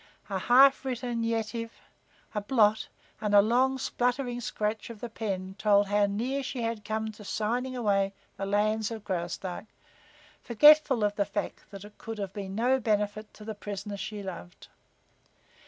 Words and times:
A 0.31 0.39
half 0.39 0.83
written 0.83 1.21
Yetive, 1.23 1.73
a 2.33 2.41
blot 2.41 2.87
and 3.21 3.35
a 3.35 3.41
long, 3.43 3.77
spluttering 3.77 4.41
scratch 4.41 4.89
of 4.89 4.99
the 4.99 5.09
pen 5.09 5.53
told 5.59 5.89
how 5.89 6.07
near 6.07 6.41
she 6.41 6.63
had 6.63 6.83
come 6.83 7.11
to 7.11 7.23
signing 7.23 7.75
away 7.75 8.11
the 8.35 8.47
lands 8.47 8.89
of 8.89 9.03
Graustark, 9.05 9.65
forgetful 10.41 11.03
of 11.03 11.15
the 11.17 11.25
fact 11.25 11.69
that 11.69 11.85
it 11.85 11.99
could 11.99 12.17
be 12.33 12.45
of 12.47 12.49
no 12.51 12.79
benefit 12.79 13.31
to 13.35 13.45
the 13.45 13.53
prisoner 13.53 13.95
she 13.95 14.23
loved. 14.23 14.69